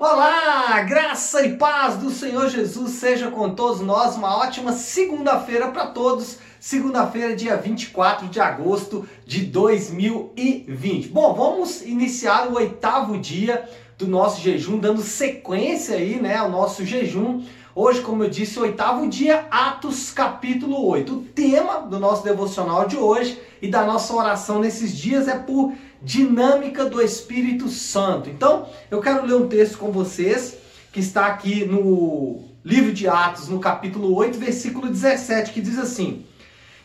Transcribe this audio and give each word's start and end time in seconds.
Olá, 0.00 0.80
graça 0.82 1.44
e 1.44 1.56
paz 1.56 1.96
do 1.96 2.08
Senhor 2.08 2.48
Jesus 2.48 2.92
seja 2.92 3.32
com 3.32 3.50
todos 3.50 3.80
nós. 3.80 4.14
Uma 4.14 4.36
ótima 4.36 4.72
segunda-feira 4.72 5.72
para 5.72 5.86
todos. 5.86 6.38
Segunda-feira, 6.60 7.34
dia 7.34 7.56
24 7.56 8.28
de 8.28 8.38
agosto 8.38 9.08
de 9.26 9.44
2020. 9.46 11.08
Bom, 11.08 11.34
vamos 11.34 11.82
iniciar 11.82 12.46
o 12.46 12.54
oitavo 12.54 13.18
dia 13.18 13.68
do 13.98 14.06
nosso 14.06 14.40
jejum, 14.40 14.78
dando 14.78 15.02
sequência 15.02 15.96
aí, 15.96 16.22
né, 16.22 16.36
ao 16.36 16.48
nosso 16.48 16.84
jejum. 16.84 17.42
Hoje, 17.80 18.00
como 18.00 18.24
eu 18.24 18.28
disse, 18.28 18.58
oitavo 18.58 19.08
dia, 19.08 19.46
Atos 19.52 20.10
capítulo 20.10 20.84
8. 20.84 21.14
O 21.14 21.22
tema 21.22 21.78
do 21.82 22.00
nosso 22.00 22.24
devocional 22.24 22.88
de 22.88 22.96
hoje 22.96 23.40
e 23.62 23.68
da 23.68 23.84
nossa 23.84 24.12
oração 24.12 24.58
nesses 24.58 24.98
dias 24.98 25.28
é 25.28 25.38
por 25.38 25.72
dinâmica 26.02 26.86
do 26.86 27.00
Espírito 27.00 27.68
Santo. 27.68 28.28
Então, 28.28 28.66
eu 28.90 29.00
quero 29.00 29.24
ler 29.24 29.36
um 29.36 29.46
texto 29.46 29.78
com 29.78 29.92
vocês 29.92 30.56
que 30.92 30.98
está 30.98 31.28
aqui 31.28 31.64
no 31.66 32.40
livro 32.64 32.92
de 32.92 33.06
Atos, 33.06 33.48
no 33.48 33.60
capítulo 33.60 34.12
8, 34.12 34.36
versículo 34.36 34.88
17, 34.88 35.52
que 35.52 35.60
diz 35.60 35.78
assim: 35.78 36.26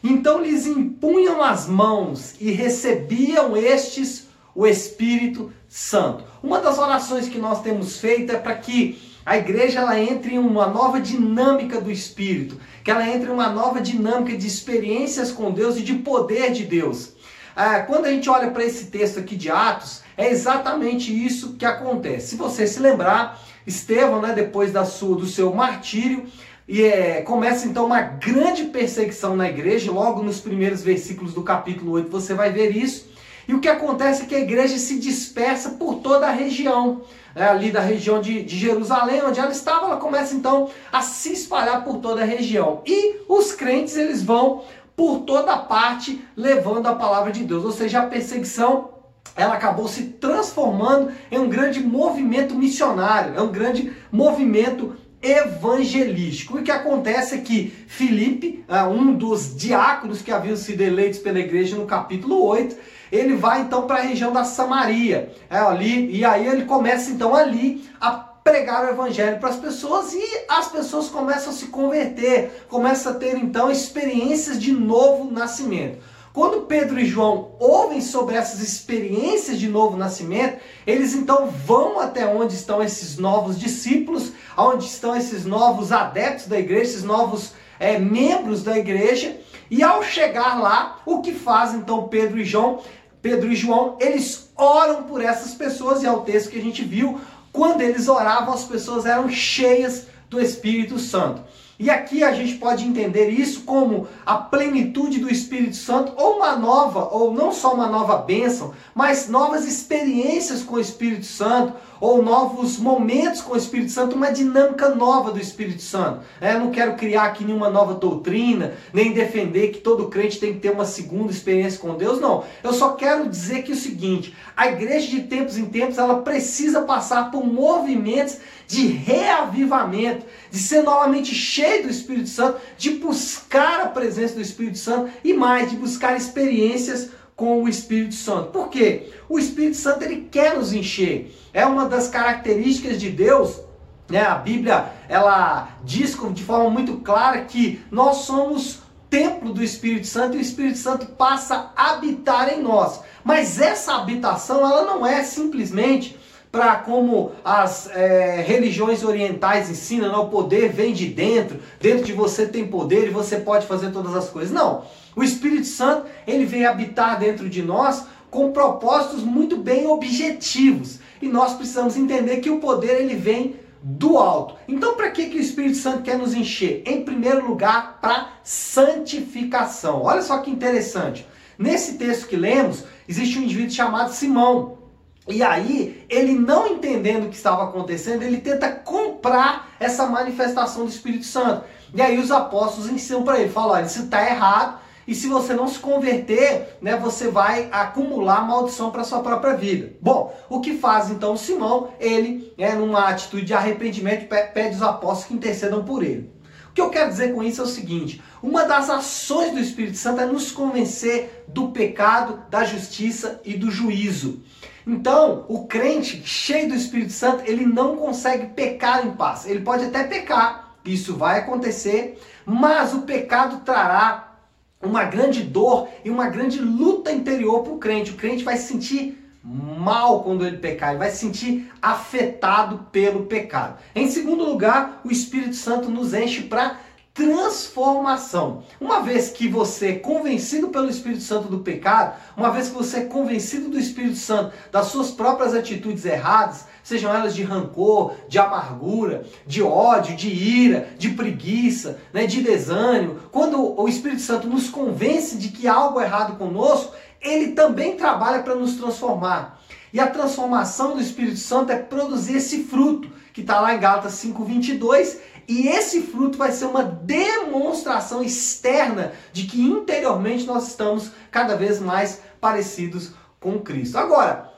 Então 0.03 0.44
lhes 0.44 0.67
impunham 0.67 1.41
as 1.41 1.67
mãos 1.67 2.36
e 2.39 2.52
recebiam 2.52 3.58
estes 3.58 4.28
o 4.53 4.67
Espírito 4.67 5.52
Santo. 5.67 6.23
Uma 6.44 6.62
das 6.62 6.78
orações 6.78 7.28
que 7.28 7.39
nós 7.39 7.64
temos 7.64 7.98
feito 7.98 8.31
é 8.31 8.38
para 8.38 8.53
que 8.53 9.12
a 9.26 9.38
igreja 9.38 9.80
ela 9.80 10.00
entre 10.00 10.36
em 10.36 10.38
uma 10.38 10.68
nova 10.68 11.00
dinâmica 11.00 11.80
do 11.80 11.91
Espírito, 11.91 12.58
que 12.84 12.91
ela 12.91 13.08
entre 13.08 13.30
em 13.30 13.34
uma 13.34 13.50
nova 13.50 13.80
dinâmica 13.80 14.38
de 14.38 14.48
experiências 14.48 15.31
com 15.31 15.52
Deus 15.52 15.77
e 15.77 15.81
de 15.81 15.94
poder 15.95 16.52
de 16.52 16.64
Deus. 16.66 17.14
Ah, 17.55 17.81
quando 17.81 18.05
a 18.05 18.12
gente 18.12 18.30
olha 18.30 18.52
para 18.52 18.64
esse 18.64 18.86
texto 18.86 19.20
aqui 19.20 19.36
de 19.36 19.50
Atos, 19.50 20.02
é 20.17 20.30
exatamente 20.30 21.14
isso 21.14 21.54
que 21.54 21.66
acontece. 21.66 22.30
Se 22.30 22.36
você 22.36 22.66
se 22.66 22.80
lembrar, 22.80 23.40
Estevão, 23.66 24.22
né, 24.22 24.34
depois 24.34 24.72
da 24.72 24.84
sua, 24.84 25.16
do 25.16 25.26
seu 25.26 25.53
martírio, 25.53 26.26
e 26.67 26.81
é, 26.84 27.22
começa 27.22 27.67
então 27.67 27.86
uma 27.86 28.02
grande 28.02 28.66
perseguição 28.66 29.36
na 29.36 29.50
igreja, 29.50 29.92
logo 29.92 30.23
nos 30.23 30.40
primeiros 30.40 30.81
versículos 30.81 31.34
do 31.34 31.44
capítulo 31.44 31.92
8 31.92 32.09
você 32.09 32.34
vai 32.34 32.52
ver 32.52 32.75
isso. 32.75 33.12
E 33.47 33.53
o 33.53 33.59
que 33.59 33.67
acontece 33.67 34.23
é 34.23 34.25
que 34.25 34.36
a 34.36 34.39
igreja 34.39 34.77
se 34.77 34.99
dispersa 34.99 35.72
por 35.72 35.95
toda 35.95 36.27
a 36.27 36.31
região, 36.31 37.02
né, 37.36 37.50
ali 37.50 37.72
da 37.72 37.81
região 37.81 38.22
de, 38.22 38.44
de 38.44 38.58
Jerusalém, 38.58 39.22
onde 39.23 39.39
ela 39.39 39.52
estava, 39.52 39.88
ela 39.88 39.97
começa 39.97 40.33
então 40.35 40.69
a 40.91 41.02
se 41.02 41.33
espalhar 41.33 41.83
por 41.83 41.97
toda 41.97 42.22
a 42.22 42.25
região. 42.25 42.81
E 42.85 43.17
os 43.27 43.52
crentes 43.52 43.97
eles 43.97 44.23
vão 44.23 44.63
por 44.95 45.19
toda 45.22 45.58
parte 45.58 46.23
levando 46.35 46.88
a 46.88 46.95
palavra 46.95 47.31
de 47.31 47.44
Deus. 47.44 47.66
Ou 47.66 47.72
seja, 47.72 48.00
a 48.00 48.05
perseguição 48.05 48.94
ela 49.35 49.55
acabou 49.55 49.88
se 49.88 50.03
transformando 50.03 51.11
em 51.31 51.39
um 51.39 51.50
grande 51.50 51.80
movimento 51.80 52.53
missionário, 52.53 53.33
é 53.35 53.41
um 53.41 53.52
grande 53.52 53.91
movimento 54.11 54.95
evangelístico. 55.23 56.57
E 56.57 56.61
o 56.61 56.63
que 56.63 56.71
acontece 56.71 57.35
é 57.35 57.38
que 57.39 57.73
Filipe, 57.88 58.63
é, 58.67 58.83
um 58.83 59.13
dos 59.13 59.55
diáconos 59.55 60.21
que 60.21 60.31
haviam 60.31 60.57
sido 60.57 60.81
eleitos 60.81 61.19
pela 61.19 61.39
igreja 61.39 61.77
no 61.77 61.85
capítulo 61.85 62.43
8, 62.43 62.75
ele 63.11 63.35
vai 63.35 63.61
então 63.61 63.88
para 63.88 63.97
a 63.97 64.01
região 64.01 64.33
da 64.33 64.44
Samaria, 64.44 65.33
é, 65.49 65.57
ali, 65.57 66.11
e 66.16 66.25
aí 66.25 66.45
ele 66.47 66.66
começa 66.66 67.11
então 67.11 67.33
ali 67.33 67.88
a 68.01 68.11
pregar 68.11 68.85
o 68.85 68.89
evangelho 68.89 69.39
para 69.39 69.49
as 69.49 69.55
pessoas 69.55 70.13
e 70.13 70.45
as 70.49 70.67
pessoas 70.67 71.07
começam 71.07 71.51
a 71.51 71.55
se 71.55 71.67
converter, 71.67 72.66
começam 72.67 73.13
a 73.13 73.16
ter 73.16 73.38
então 73.38 73.71
experiências 73.71 74.59
de 74.59 74.73
novo 74.73 75.31
nascimento. 75.31 75.99
Quando 76.34 76.62
Pedro 76.62 77.00
e 77.00 77.06
João 77.06 77.52
ouvem 77.59 78.02
sobre 78.02 78.36
essas 78.36 78.59
experiências 78.59 79.59
de 79.59 79.70
novo 79.70 79.95
nascimento, 79.95 80.58
eles 80.86 81.14
então 81.14 81.48
vão 81.48 82.00
até 82.00 82.25
onde 82.25 82.56
estão 82.56 82.81
esses 82.81 83.20
novos 83.20 83.59
discípulos, 83.59 84.31
onde 84.58 84.86
estão 84.86 85.16
esses 85.16 85.45
novos 85.45 85.92
adeptos 85.92 86.48
da 86.48 86.58
igreja, 86.58 86.90
esses 86.90 87.03
novos 87.03 87.53
é, 87.80 88.00
membros 88.00 88.64
da 88.64 88.75
igreja, 88.75 89.38
e 89.70 89.84
ao 89.84 90.02
chegar 90.02 90.59
lá, 90.59 91.02
o 91.06 91.22
que 91.22 91.34
faz 91.34 91.75
então 91.75 92.07
Pedro 92.07 92.40
e 92.40 92.44
João? 92.44 92.81
Pedro 93.22 93.52
e 93.52 93.56
João, 93.56 93.96
eles 94.02 94.52
oram 94.56 95.03
por 95.03 95.24
essas 95.24 95.53
pessoas, 95.53 96.02
e 96.02 96.07
é 96.07 96.12
o 96.12 96.22
texto 96.22 96.50
que 96.50 96.57
a 96.57 96.63
gente 96.63 96.84
viu, 96.84 97.22
quando 97.52 97.81
eles 97.81 98.07
oravam, 98.07 98.56
as 98.56 98.63
pessoas 98.63 99.06
eram 99.06 99.30
cheias 99.30 100.07
do 100.31 100.41
Espírito 100.41 100.97
Santo. 100.97 101.44
E 101.79 101.89
aqui 101.89 102.23
a 102.23 102.31
gente 102.34 102.56
pode 102.56 102.85
entender 102.85 103.29
isso 103.29 103.61
como 103.61 104.07
a 104.25 104.35
plenitude 104.35 105.19
do 105.19 105.29
Espírito 105.29 105.75
Santo, 105.75 106.13
ou 106.16 106.38
uma 106.38 106.56
nova, 106.56 107.09
ou 107.11 107.34
não 107.34 107.51
só 107.51 107.73
uma 107.73 107.88
nova 107.88 108.17
bênção, 108.17 108.73
mas 108.94 109.28
novas 109.28 109.66
experiências 109.66 110.62
com 110.62 110.75
o 110.75 110.79
Espírito 110.79 111.25
Santo, 111.25 111.73
ou 112.03 112.22
novos 112.22 112.78
momentos 112.78 113.39
com 113.39 113.53
o 113.53 113.57
Espírito 113.57 113.89
Santo, 113.89 114.17
uma 114.17 114.29
dinâmica 114.29 114.89
nova 114.89 115.31
do 115.31 115.39
Espírito 115.39 115.81
Santo. 115.81 116.19
É, 116.41 116.53
eu 116.53 116.59
não 116.59 116.69
quero 116.69 116.95
criar 116.95 117.23
aqui 117.23 117.45
nenhuma 117.45 117.69
nova 117.69 117.94
doutrina, 117.94 118.73
nem 118.94 119.13
defender 119.13 119.69
que 119.69 119.79
todo 119.79 120.09
crente 120.09 120.38
tem 120.38 120.53
que 120.53 120.59
ter 120.59 120.72
uma 120.72 120.83
segunda 120.83 121.31
experiência 121.31 121.79
com 121.79 121.95
Deus, 121.95 122.19
não. 122.19 122.44
Eu 122.62 122.73
só 122.73 122.89
quero 122.89 123.29
dizer 123.29 123.63
que 123.63 123.72
é 123.72 123.75
o 123.75 123.78
seguinte: 123.78 124.35
a 124.56 124.67
igreja 124.67 125.07
de 125.07 125.22
tempos 125.22 125.57
em 125.57 125.66
tempos 125.66 125.97
ela 125.97 126.22
precisa 126.22 126.81
passar 126.81 127.31
por 127.31 127.45
movimentos 127.45 128.38
de 128.67 128.88
reavivamento, 128.88 130.25
de 130.51 130.59
ser 130.59 130.83
novamente 130.83 131.33
cheio 131.63 131.84
do 131.84 131.90
Espírito 131.90 132.28
Santo, 132.28 132.59
de 132.78 132.91
buscar 132.91 133.79
a 133.81 133.88
presença 133.88 134.35
do 134.35 134.41
Espírito 134.41 134.78
Santo 134.78 135.12
e 135.24 135.34
mais, 135.34 135.69
de 135.69 135.78
buscar 135.78 136.18
experiências 136.18 137.09
com 137.35 137.63
o 137.63 137.69
Espírito 137.69 138.16
Santo. 138.16 138.51
Por 138.51 138.69
quê? 138.69 139.12
O 139.29 139.40
Espírito 139.40 139.78
Santo 139.78 140.03
ele 140.03 140.28
quer 140.29 140.57
nos 140.57 140.74
encher. 140.74 141.34
É 141.53 141.66
uma 141.66 141.85
das 141.85 142.09
características 142.09 143.00
de 143.00 143.09
Deus. 143.09 143.62
Né? 144.09 144.22
A 144.22 144.35
Bíblia 144.35 144.91
ela 145.07 145.69
diz 145.84 146.18
de 146.34 146.44
forma 146.44 146.69
muito 146.69 146.97
clara 146.97 147.46
que 147.46 147.81
nós 147.90 148.18
somos 148.18 148.80
templo 149.09 149.53
do 149.53 149.63
Espírito 149.63 150.07
Santo 150.07 150.35
e 150.35 150.40
o 150.40 150.41
Espírito 150.41 150.78
Santo 150.78 151.06
passa 151.06 151.72
a 151.75 151.91
habitar 151.91 152.51
em 152.51 152.62
nós. 152.62 153.00
Mas 153.24 153.59
essa 153.59 153.95
habitação 153.95 154.59
ela 154.59 154.84
não 154.84 155.06
é 155.06 155.24
simplesmente 155.24 156.19
para 156.53 156.75
como 156.75 157.31
as 157.44 157.90
é, 157.90 158.44
religiões 158.46 159.03
orientais 159.03 159.72
ensinam, 159.72 160.12
não, 160.12 160.25
o 160.25 160.30
poder 160.30 160.72
vem 160.72 160.94
de 160.94 161.08
dentro, 161.08 161.59
dentro 161.81 162.03
de 162.03 162.14
você 162.14 162.46
tem 162.46 162.68
poder 162.68 163.08
e 163.08 163.09
você 163.09 163.38
pode 163.38 163.66
fazer 163.66 163.90
todas 163.90 164.16
as 164.16 164.30
coisas. 164.30 164.52
Não. 164.52 164.84
O 165.16 165.24
Espírito 165.24 165.66
Santo, 165.66 166.06
ele 166.28 166.46
vem 166.46 166.63
habitar 166.63 167.18
dentro 167.18 167.50
de 167.50 167.63
nós 167.63 168.06
com 168.30 168.52
propósitos 168.52 169.24
muito 169.24 169.58
bem 169.58 169.88
objetivos. 169.88 171.00
E 171.19 171.28
nós 171.28 171.53
precisamos 171.53 171.97
entender 171.97 172.38
que 172.38 172.52
o 172.52 172.59
poder 172.59 173.02
ele 173.02 173.16
vem 173.16 173.56
do 173.81 174.19
alto. 174.19 174.53
Então, 174.68 174.94
para 174.94 175.09
que, 175.09 175.30
que 175.30 175.40
o 175.40 175.42
Espírito 175.42 175.78
Santo 175.78 176.03
quer 176.03 176.19
nos 176.19 176.36
encher? 176.36 176.84
Em 176.86 177.03
primeiro 177.03 177.47
lugar, 177.47 177.97
para 178.00 178.30
santificação. 178.44 180.03
Olha 180.03 180.22
só 180.22 180.38
que 180.38 180.52
interessante. 180.52 181.28
Nesse 181.58 181.97
texto 181.97 182.28
que 182.28 182.36
lemos, 182.36 182.84
existe 183.09 183.40
um 183.40 183.42
indivíduo 183.42 183.72
chamado 183.72 184.13
Simão. 184.13 184.82
E 185.28 185.41
aí, 185.41 186.06
ele 186.09 186.34
não 186.34 186.67
entendendo 186.67 187.25
o 187.25 187.29
que 187.29 187.35
estava 187.35 187.63
acontecendo, 187.63 188.23
ele 188.23 188.41
tenta 188.41 188.69
comprar 188.69 189.69
essa 189.79 190.06
manifestação 190.06 190.84
do 190.84 190.89
Espírito 190.89 191.25
Santo. 191.25 191.63
E 191.94 192.01
aí 192.01 192.17
os 192.17 192.31
apóstolos 192.31 192.89
ensinam 192.89 193.23
para 193.23 193.39
ele, 193.39 193.50
falam, 193.50 193.72
olha, 193.72 193.85
isso 193.85 194.03
está 194.03 194.28
errado, 194.28 194.79
e 195.07 195.13
se 195.13 195.28
você 195.28 195.53
não 195.53 195.67
se 195.67 195.79
converter, 195.79 196.78
né, 196.81 196.95
você 196.95 197.29
vai 197.29 197.67
acumular 197.72 198.47
maldição 198.47 198.89
para 198.89 199.03
sua 199.03 199.22
própria 199.22 199.56
vida. 199.56 199.94
Bom, 200.01 200.33
o 200.50 200.62
que 200.62 200.78
faz 200.78 201.09
então 201.09 201.35
Simão? 201.35 201.89
Ele, 202.00 202.53
é, 202.57 202.73
numa 202.73 203.09
atitude 203.09 203.45
de 203.45 203.53
arrependimento, 203.53 204.28
pede 204.28 204.75
os 204.75 204.81
apóstolos 204.81 205.25
que 205.25 205.33
intercedam 205.33 205.83
por 205.83 206.03
ele. 206.03 206.32
O 206.73 206.75
que 206.75 206.81
eu 206.81 206.89
quero 206.89 207.11
dizer 207.11 207.35
com 207.35 207.44
isso 207.44 207.61
é 207.61 207.66
o 207.66 207.67
seguinte: 207.67 208.19
uma 208.41 208.63
das 208.63 208.89
ações 208.89 209.51
do 209.51 209.59
Espírito 209.59 209.95
Santo 209.95 210.22
é 210.22 210.25
nos 210.25 210.51
convencer 210.51 211.45
do 211.47 211.67
pecado, 211.67 212.41
da 212.50 212.63
justiça 212.63 213.39
e 213.45 213.53
do 213.53 213.69
juízo. 213.69 214.41
Então, 214.85 215.45
o 215.47 215.67
crente 215.67 216.23
cheio 216.25 216.69
do 216.69 216.73
Espírito 216.73 217.13
Santo, 217.13 217.44
ele 217.45 217.63
não 217.63 217.95
consegue 217.95 218.47
pecar 218.47 219.06
em 219.06 219.12
paz. 219.12 219.45
Ele 219.45 219.59
pode 219.62 219.86
até 219.86 220.03
pecar, 220.03 220.75
isso 220.83 221.15
vai 221.15 221.42
acontecer, 221.42 222.19
mas 222.44 222.92
o 222.92 223.03
pecado 223.03 223.62
trará 223.63 224.39
uma 224.81 225.03
grande 225.03 225.44
dor 225.44 225.89
e 226.03 226.09
uma 226.09 226.27
grande 226.27 226.59
luta 226.59 227.12
interior 227.12 227.62
para 227.62 227.74
o 227.74 227.77
crente. 227.77 228.09
O 228.09 228.15
crente 228.15 228.44
vai 228.44 228.57
se 228.57 228.69
sentir 228.69 229.23
mal 229.44 230.24
quando 230.24 230.45
ele 230.45 230.57
pecar, 230.57 230.92
ele 230.92 231.00
vai 231.00 231.12
se 231.12 231.18
sentir 231.18 231.69
afetado 231.81 232.88
pelo 232.92 233.25
pecado. 233.25 233.78
Em 233.94 234.10
segundo 234.10 234.45
lugar, 234.45 235.01
o 235.04 235.12
Espírito 235.12 235.56
Santo 235.56 235.90
nos 235.90 236.13
enche 236.13 236.44
para 236.44 236.78
transformação. 237.13 238.63
Uma 238.81 239.01
vez 239.01 239.30
que 239.30 239.48
você 239.48 239.90
é 239.90 239.95
convencido 240.00 240.69
pelo 240.69 240.90
Espírito 240.90 241.22
Santo 241.22 241.48
do 241.48 241.60
pecado, 241.60 242.19
uma 242.36 242.50
vez 242.50 242.69
que 242.69 242.75
você 242.75 242.98
é 242.98 243.06
convencido 243.06 243.69
do 243.69 243.78
Espírito 243.78 244.16
Santo 244.16 244.51
das 244.72 244.88
suas 244.88 245.12
próprias 245.12 245.54
atitudes 245.54 246.06
erradas, 246.06 246.66
sejam 246.84 247.13
elas 247.13 247.36
de 247.36 247.44
rancor, 247.44 248.16
de 248.28 248.39
amargura, 248.39 249.25
de 249.46 249.62
ódio, 249.62 250.16
de 250.16 250.28
ira, 250.30 250.89
de 250.98 251.10
preguiça, 251.12 252.00
né, 252.12 252.25
de 252.25 252.42
desânimo, 252.42 253.19
quando 253.31 253.80
o 253.80 253.88
Espírito 253.88 254.22
Santo 254.22 254.48
nos 254.48 254.68
convence 254.69 255.38
de 255.38 255.50
que 255.50 255.68
há 255.68 255.75
algo 255.75 256.01
errado 256.01 256.36
conosco, 256.38 256.96
ele 257.24 257.54
também 257.54 257.96
trabalha 257.96 258.44
para 258.44 258.56
nos 258.56 258.75
transformar. 258.75 259.62
E 259.92 260.00
a 260.00 260.08
transformação 260.08 260.96
do 260.96 261.02
Espírito 261.02 261.38
Santo 261.38 261.72
é 261.72 261.78
produzir 261.78 262.38
esse 262.38 262.64
fruto, 262.64 263.10
que 263.31 263.42
está 263.42 263.62
lá 263.62 263.74
em 263.74 263.80
Gálatas 263.80 264.14
5,22. 264.14 265.18
E 265.48 265.68
esse 265.68 266.02
fruto 266.02 266.38
vai 266.38 266.52
ser 266.52 266.66
uma 266.66 266.84
demonstração 266.84 268.24
externa 268.24 269.14
de 269.31 269.46
que 269.46 269.62
interiormente 269.62 270.46
nós 270.46 270.68
estamos 270.68 271.12
cada 271.30 271.56
vez 271.56 271.80
mais 271.80 272.22
parecidos 272.40 273.12
com 273.40 273.60
Cristo. 273.60 273.98
Agora, 273.98 274.52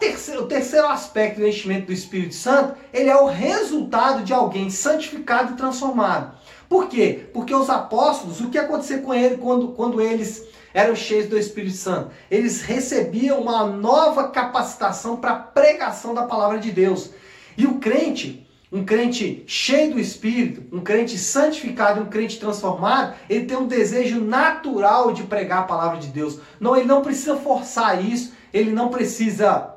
terceira, 0.00 0.42
o 0.42 0.46
terceiro 0.46 0.88
aspecto 0.88 1.40
do 1.40 1.46
enchimento 1.46 1.86
do 1.86 1.92
Espírito 1.92 2.34
Santo, 2.34 2.74
ele 2.92 3.10
é 3.10 3.16
o 3.16 3.26
resultado 3.26 4.22
de 4.22 4.32
alguém 4.32 4.68
santificado 4.70 5.52
e 5.52 5.56
transformado. 5.56 6.34
Por 6.68 6.88
quê? 6.88 7.28
Porque 7.32 7.54
os 7.54 7.70
apóstolos, 7.70 8.40
o 8.40 8.48
que 8.48 8.58
aconteceu 8.58 9.02
com 9.02 9.14
eles 9.14 9.38
quando, 9.38 9.68
quando 9.68 10.00
eles 10.00 10.44
eram 10.74 10.96
cheios 10.96 11.26
do 11.26 11.38
Espírito 11.38 11.76
Santo? 11.76 12.10
Eles 12.30 12.60
recebiam 12.60 13.40
uma 13.40 13.64
nova 13.64 14.28
capacitação 14.28 15.16
para 15.16 15.30
a 15.30 15.38
pregação 15.38 16.12
da 16.12 16.24
palavra 16.24 16.58
de 16.58 16.72
Deus. 16.72 17.10
E 17.56 17.64
o 17.64 17.76
crente, 17.78 18.46
um 18.72 18.84
crente 18.84 19.44
cheio 19.46 19.94
do 19.94 20.00
Espírito, 20.00 20.64
um 20.74 20.80
crente 20.80 21.16
santificado, 21.16 22.02
um 22.02 22.06
crente 22.06 22.40
transformado, 22.40 23.14
ele 23.30 23.46
tem 23.46 23.56
um 23.56 23.68
desejo 23.68 24.20
natural 24.20 25.12
de 25.12 25.22
pregar 25.22 25.60
a 25.60 25.66
palavra 25.66 25.98
de 25.98 26.08
Deus. 26.08 26.40
Não, 26.58 26.76
ele 26.76 26.86
não 26.86 27.00
precisa 27.00 27.36
forçar 27.36 28.04
isso, 28.04 28.32
ele 28.52 28.72
não 28.72 28.88
precisa 28.88 29.74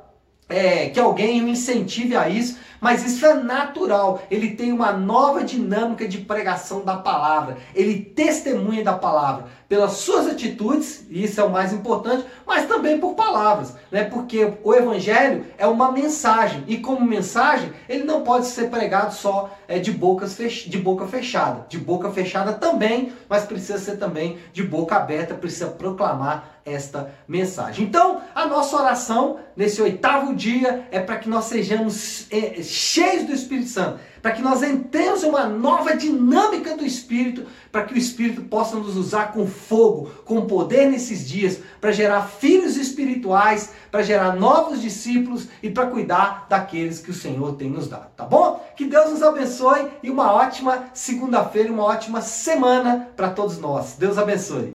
é, 0.49 0.89
que 0.89 0.99
alguém 0.99 1.43
o 1.43 1.47
incentive 1.47 2.15
a 2.15 2.27
isso, 2.27 2.57
mas 2.79 3.05
isso 3.05 3.25
é 3.25 3.33
natural. 3.35 4.21
Ele 4.29 4.51
tem 4.51 4.71
uma 4.71 4.91
nova 4.91 5.43
dinâmica 5.43 6.07
de 6.07 6.19
pregação 6.19 6.83
da 6.83 6.97
palavra. 6.97 7.57
Ele 7.73 7.99
testemunha 7.99 8.83
da 8.83 8.93
palavra 8.93 9.45
pelas 9.67 9.93
suas 9.93 10.27
atitudes, 10.27 11.05
e 11.09 11.25
isso 11.25 11.41
é 11.41 11.43
o 11.43 11.49
mais 11.49 11.73
importante, 11.73 12.25
mas 12.45 12.65
também 12.67 12.99
por 12.99 13.15
palavras, 13.15 13.75
né? 13.91 14.05
Porque 14.05 14.53
o 14.63 14.73
evangelho 14.73 15.45
é 15.57 15.67
uma 15.67 15.91
mensagem 15.91 16.63
e 16.67 16.77
como 16.77 17.05
mensagem 17.05 17.71
ele 17.89 18.05
não 18.05 18.23
pode 18.23 18.45
ser 18.45 18.69
pregado 18.69 19.13
só 19.13 19.49
é, 19.67 19.77
de, 19.77 19.91
bocas 19.91 20.35
fech 20.35 20.69
de 20.69 20.77
boca 20.77 21.05
fechada, 21.05 21.65
de 21.67 21.77
boca 21.77 22.09
fechada 22.09 22.53
também, 22.53 23.11
mas 23.27 23.43
precisa 23.43 23.77
ser 23.77 23.97
também 23.97 24.37
de 24.53 24.63
boca 24.63 24.95
aberta, 24.95 25.33
precisa 25.33 25.67
proclamar 25.67 26.56
esta 26.67 27.11
mensagem. 27.27 27.85
Então, 27.85 28.21
a 28.35 28.45
nossa 28.45 28.75
oração 28.75 29.39
nesse 29.55 29.81
oitavo 29.81 30.35
dia 30.35 30.87
é 30.91 30.99
para 30.99 31.17
que 31.17 31.29
nós 31.29 31.45
sejamos 31.45 32.27
é, 32.29 32.61
cheios 32.61 33.23
do 33.23 33.33
Espírito 33.33 33.69
Santo, 33.69 33.99
para 34.21 34.31
que 34.31 34.41
nós 34.41 34.61
entremos 34.61 35.23
em 35.23 35.29
uma 35.29 35.45
nova 35.45 35.95
dinâmica 35.95 36.75
do 36.75 36.85
Espírito, 36.85 37.45
para 37.71 37.83
que 37.83 37.93
o 37.93 37.97
Espírito 37.97 38.41
possa 38.41 38.75
nos 38.75 38.97
usar 38.97 39.31
com 39.31 39.47
fogo, 39.47 40.11
com 40.25 40.45
poder 40.45 40.89
nesses 40.89 41.27
dias, 41.27 41.59
para 41.79 41.91
gerar 41.91 42.23
filhos 42.23 42.75
espirituais, 42.75 43.71
para 43.89 44.03
gerar 44.03 44.35
novos 44.35 44.81
discípulos 44.81 45.47
e 45.63 45.69
para 45.69 45.87
cuidar 45.87 46.45
daqueles 46.49 46.99
que 46.99 47.11
o 47.11 47.13
Senhor 47.13 47.55
tem 47.55 47.69
nos 47.69 47.87
dado, 47.87 48.09
tá 48.15 48.25
bom? 48.25 48.65
Que 48.75 48.85
Deus 48.85 49.11
nos 49.11 49.23
abençoe 49.23 49.87
e 50.03 50.09
uma 50.09 50.33
ótima 50.33 50.89
segunda-feira, 50.93 51.71
uma 51.71 51.85
ótima 51.85 52.21
semana 52.21 53.09
para 53.15 53.29
todos 53.29 53.57
nós. 53.59 53.95
Deus 53.97 54.17
abençoe. 54.17 54.76